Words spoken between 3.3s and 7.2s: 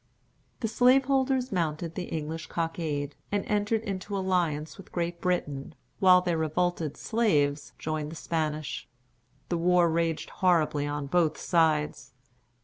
and entered into alliance with Great Britain, while their revolted